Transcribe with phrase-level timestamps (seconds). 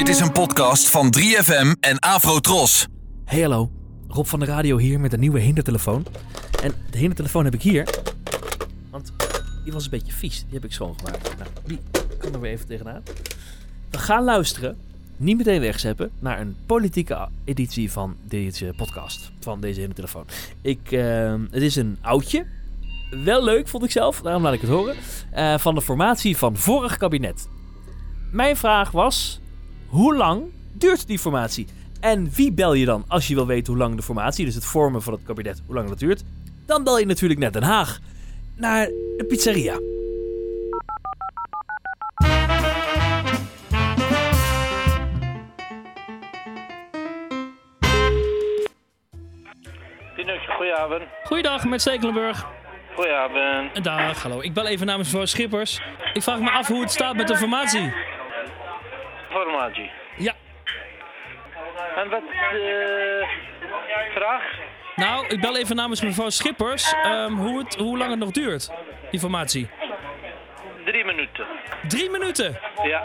[0.00, 2.86] Dit is een podcast van 3FM en Afrotros.
[3.24, 3.70] Hey hallo,
[4.08, 6.06] Rob van de Radio hier met een nieuwe hindertelefoon.
[6.62, 7.88] En de hindertelefoon heb ik hier,
[8.90, 9.12] want
[9.64, 10.44] die was een beetje vies.
[10.44, 11.36] Die heb ik schoongemaakt.
[11.38, 11.78] Nou, die
[12.18, 13.02] kan er weer even tegenaan.
[13.90, 14.78] We gaan luisteren,
[15.16, 19.30] niet meteen wegzeppen, naar een politieke editie van deze podcast.
[19.40, 20.24] Van deze hindertelefoon.
[20.62, 22.46] Ik, eh, het is een oudje.
[23.24, 24.20] Wel leuk, vond ik zelf.
[24.20, 24.96] Daarom laat ik het horen.
[25.30, 27.48] Eh, van de formatie van vorig kabinet.
[28.30, 29.39] Mijn vraag was,
[29.90, 31.66] hoe lang duurt die formatie?
[32.00, 34.64] En wie bel je dan als je wil weten hoe lang de formatie, dus het
[34.64, 36.22] vormen van het kabinet, hoe lang dat duurt?
[36.66, 37.98] Dan bel je natuurlijk naar Den Haag,
[38.56, 39.78] naar de pizzeria.
[50.56, 51.02] Goedenavond.
[51.24, 52.46] Goeiedag, met Stekelenburg.
[52.94, 53.84] Goedenavond.
[53.84, 54.40] Dag, hallo.
[54.40, 55.80] Ik bel even namens mevrouw Schippers.
[56.12, 57.92] Ik vraag me af hoe het staat met de formatie.
[59.30, 59.90] Informatie.
[60.16, 60.32] Ja,
[61.96, 63.28] En wat eh
[64.14, 64.42] vraag?
[64.96, 68.70] nou, ik bel even namens mevrouw Schippers ehm, hoe, het, hoe lang het nog duurt,
[69.10, 69.68] die formatie.
[70.84, 71.46] Drie minuten.
[71.88, 72.58] Drie minuten!
[72.82, 73.02] Ja.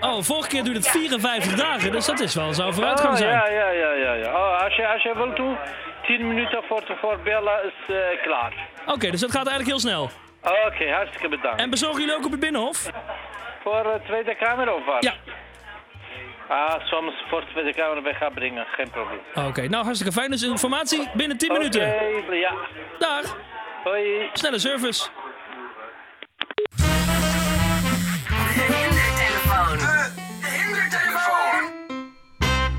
[0.00, 3.30] Oh, vorige keer duurde het 54 dagen, dus dat is wel, zou vooruitgang Oh, zijn.
[3.30, 4.12] ja, ja, ja, ja.
[4.12, 4.34] ja.
[4.36, 5.56] Oh, als, je, als je wilt doen,
[6.06, 8.52] tien minuten voor tevoren bellen is eh, klaar.
[8.86, 10.10] Oké, dus dat gaat eigenlijk heel snel.
[10.66, 11.60] Oké, hartstikke bedankt.
[11.60, 12.90] En bezorgen jullie ook op het Binnenhof?
[13.62, 15.04] Voor de Tweede Kamer of wat?
[15.04, 15.14] Ja.
[16.50, 19.48] Ah, soms voor de Tweede Kamer weg gaan brengen, geen probleem.
[19.48, 20.30] Oké, nou hartstikke fijn.
[20.30, 21.82] Dus informatie binnen 10 minuten.
[21.82, 22.54] Oké, ja.
[22.98, 23.36] Dag,
[23.84, 24.28] Hoi.
[24.32, 25.08] snelle service.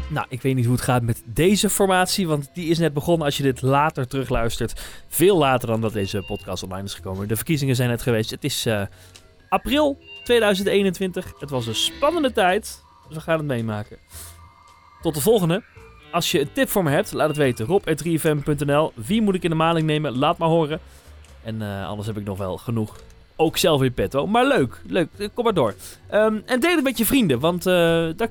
[0.09, 3.25] Nou, ik weet niet hoe het gaat met deze formatie, want die is net begonnen
[3.25, 5.03] als je dit later terugluistert.
[5.08, 7.27] Veel later dan dat deze podcast online is gekomen.
[7.27, 8.30] De verkiezingen zijn net geweest.
[8.30, 8.81] Het is eh,
[9.49, 11.33] april 2021.
[11.39, 12.89] Het was een spannende tijd.
[13.12, 13.98] Dus we gaan het meemaken.
[15.02, 15.64] Tot de volgende.
[16.12, 17.66] Als je een tip voor me hebt, laat het weten.
[17.66, 20.17] rob.3fm.nl Wie moet ik in de maling nemen?
[20.17, 20.80] Laat maar horen.
[21.44, 22.95] En eh, anders heb ik nog wel genoeg.
[23.36, 24.27] Ook zelf in petto.
[24.27, 24.82] Maar leuk.
[24.88, 25.08] Leuk.
[25.17, 25.76] Eh, Kom maar door.
[26.08, 27.39] Ehm, en deel het met je vrienden.
[27.39, 27.73] Want eh,
[28.16, 28.30] daar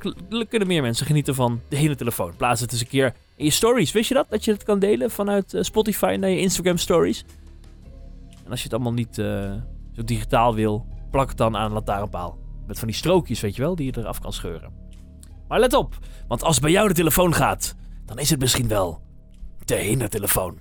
[0.49, 2.37] kunnen meer mensen genieten van de hele telefoon.
[2.37, 3.93] Plaats het eens een keer in je stories.
[3.93, 4.27] Wist je dat?
[4.31, 7.25] Dat je het kan delen vanuit Spotify naar je Instagram stories.
[8.45, 9.15] En als je het allemaal niet
[9.95, 12.40] zo digitaal wil, plak het dan aan een lantaarnpaal.
[12.71, 14.73] Met van die strookjes, weet je wel, die je eraf kan scheuren.
[15.49, 15.99] Maar let op,
[16.29, 17.75] want als bij jou de telefoon gaat,
[18.07, 19.03] dan is het misschien wel
[19.65, 20.59] de hindertelefoon.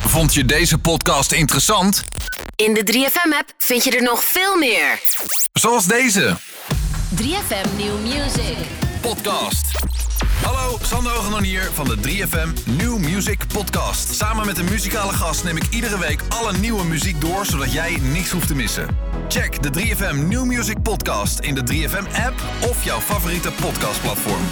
[0.00, 2.04] Vond je deze podcast interessant?
[2.56, 5.00] In de 3FM-app vind je er nog veel meer.
[5.52, 6.36] Zoals deze
[7.14, 8.56] 3FM New Music.
[9.00, 9.72] podcast.
[10.44, 14.14] Hallo, Sander Hogendoorn hier van de 3FM New Music Podcast.
[14.14, 17.98] Samen met een muzikale gast neem ik iedere week alle nieuwe muziek door, zodat jij
[18.12, 18.86] niks hoeft te missen.
[19.28, 24.42] Check de 3FM New Music Podcast in de 3FM app of jouw favoriete podcastplatform.